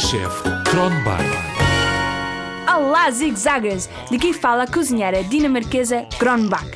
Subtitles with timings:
[0.00, 1.24] chefe Kronbach.
[2.72, 3.88] Olá, zigzaggers!
[4.10, 6.70] Daqui fala a cozinheira dinamarquesa Kronbach.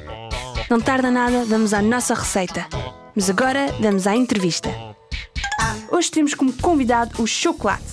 [0.68, 2.66] Não tarda nada, vamos à nossa receita.
[3.14, 4.70] Mas agora vamos à entrevista.
[5.90, 7.84] Hoje temos como convidado o Chocolate.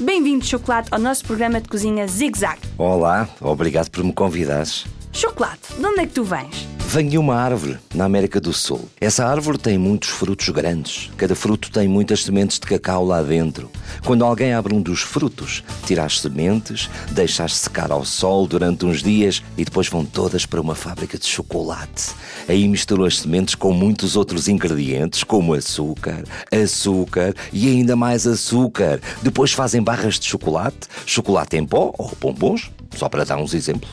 [0.00, 2.58] Bem-vindo, Chocolate, ao nosso programa de cozinha Zig Zag.
[2.76, 4.84] Olá, obrigado por me convidares.
[5.12, 6.71] Chocolate, de onde é que tu vens?
[6.92, 8.86] Venho de uma árvore na América do Sul.
[9.00, 11.10] Essa árvore tem muitos frutos grandes.
[11.16, 13.70] Cada fruto tem muitas sementes de cacau lá dentro.
[14.04, 19.02] Quando alguém abre um dos frutos, tira as sementes, deixa-as secar ao sol durante uns
[19.02, 22.10] dias e depois vão todas para uma fábrica de chocolate.
[22.46, 29.00] Aí misturam as sementes com muitos outros ingredientes, como açúcar, açúcar e ainda mais açúcar.
[29.22, 33.88] Depois fazem barras de chocolate, chocolate em pó ou bombons, só para dar uns exemplos.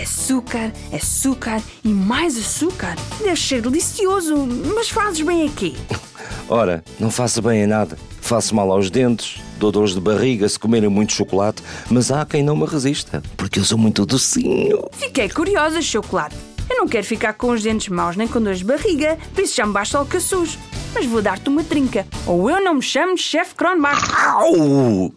[0.00, 2.96] Açúcar, açúcar e mais açúcar.
[3.20, 4.36] Deve ser delicioso,
[4.74, 5.76] mas fazes bem aqui.
[6.48, 7.98] Ora, não faço bem a nada.
[8.20, 12.42] Faço mal aos dentes, dou dores de barriga se comerem muito chocolate, mas há quem
[12.42, 14.84] não me resista, porque eu sou muito docinho.
[14.92, 16.36] Fiquei curiosa, Chocolate.
[16.68, 19.56] Eu não quero ficar com os dentes maus nem com dores de barriga, por isso
[19.56, 20.58] já me basta alcaçuz.
[20.94, 24.02] Mas vou dar-te uma trinca, ou eu não me chamo Chef Kronbach.
[24.14, 25.12] Au!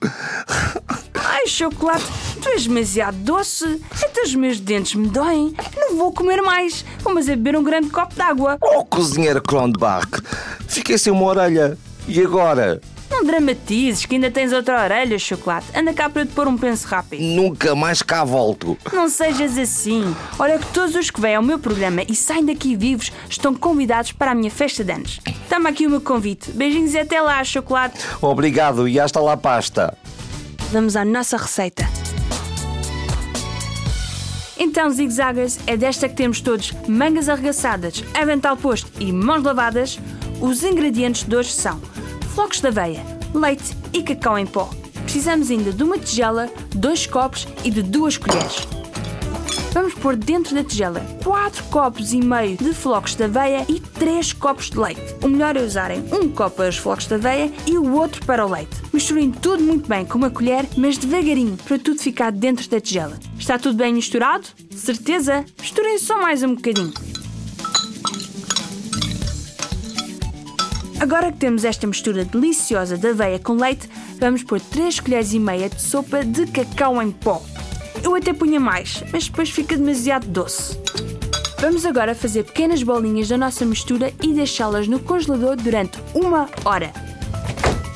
[1.33, 2.03] Ai, chocolate,
[2.41, 3.81] tu és demasiado doce.
[4.03, 5.55] Até os meus dentes me doem.
[5.77, 6.83] Não vou comer mais.
[6.99, 8.57] Vou mas é beber um grande copo de água.
[8.61, 10.09] Oh, cozinheira Kronbach!
[10.67, 11.77] Fiquei sem uma orelha.
[12.05, 12.81] E agora?
[13.09, 15.67] Não dramatizes que ainda tens outra orelha, chocolate.
[15.73, 17.21] Anda cá para eu te pôr um penso rápido.
[17.21, 18.77] Nunca mais cá volto.
[18.91, 20.13] Não sejas assim.
[20.37, 24.11] Olha que todos os que vêm ao meu programa e saem daqui vivos estão convidados
[24.11, 25.21] para a minha festa de anos.
[25.47, 26.51] Toma aqui o meu convite.
[26.51, 27.99] Beijinhos e até lá, chocolate.
[28.21, 29.97] Obrigado e hasta lá pasta.
[30.71, 31.83] Vamos à nossa receita.
[34.57, 39.99] Então, zigzaggers, é desta que temos todos mangas arregaçadas, avental posto e mãos lavadas.
[40.39, 41.81] Os ingredientes de hoje são
[42.33, 44.69] flocos de aveia, leite e cacau em pó.
[45.03, 48.65] Precisamos ainda de uma tigela, dois copos e de duas colheres.
[49.73, 54.33] Vamos pôr dentro da tigela 4 copos e meio de flocos de aveia e 3
[54.33, 55.15] copos de leite.
[55.23, 58.45] O melhor é usarem um copo para os flocos de aveia e o outro para
[58.45, 58.75] o leite.
[58.91, 63.17] Misturem tudo muito bem com uma colher, mas devagarinho, para tudo ficar dentro da tigela.
[63.39, 64.45] Está tudo bem misturado?
[64.75, 65.45] Certeza?
[65.59, 66.93] Misturem só mais um bocadinho.
[70.99, 73.89] Agora que temos esta mistura deliciosa de aveia com leite,
[74.19, 77.41] vamos pôr 3 colheres e meia de sopa de cacau em pó.
[78.03, 80.77] Eu até punha mais, mas depois fica demasiado doce.
[81.59, 86.91] Vamos agora fazer pequenas bolinhas da nossa mistura e deixá-las no congelador durante uma hora.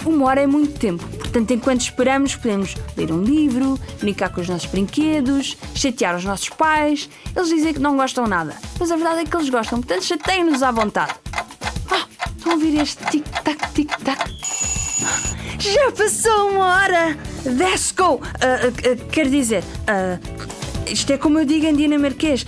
[0.05, 4.47] Uma hora é muito tempo, portanto, enquanto esperamos, podemos ler um livro, brincar com os
[4.47, 7.09] nossos brinquedos, chatear os nossos pais.
[7.35, 10.61] Eles dizem que não gostam nada, mas a verdade é que eles gostam, portanto, chateiem-nos
[10.61, 11.16] à vontade.
[11.89, 12.05] Ah,
[12.37, 14.31] estão a ouvir este tic-tac, tic-tac?
[15.57, 17.34] Já passou uma hora!
[17.45, 18.19] Let's go!
[18.23, 20.17] Ah, ah, ah, quer dizer, ah,
[20.88, 22.45] isto é como eu digo em dinamarquês.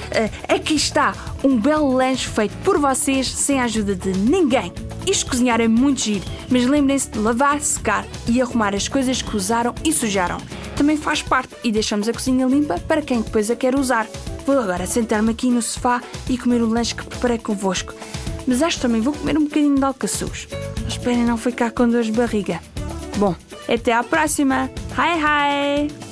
[0.48, 1.14] Aqui está
[1.44, 4.74] um belo lanche feito por vocês sem a ajuda de ninguém.
[5.06, 9.36] Isto cozinhar é muito giro, mas lembrem-se de lavar, secar e arrumar as coisas que
[9.36, 10.38] usaram e sujaram.
[10.76, 14.08] Também faz parte e deixamos a cozinha limpa para quem depois a quer usar.
[14.46, 17.94] Vou agora sentar-me aqui no sofá e comer o lanche que preparei convosco.
[18.48, 20.48] Mas acho que também vou comer um bocadinho de alcaçuz.
[20.88, 22.60] Esperem não ficar com dor de barriga.
[23.18, 23.36] Bom,
[23.68, 24.70] até à próxima.
[24.98, 26.07] 嗨嗨。